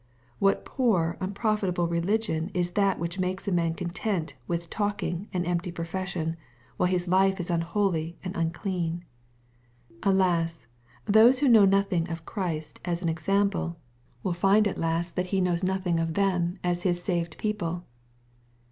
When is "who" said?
11.37-11.47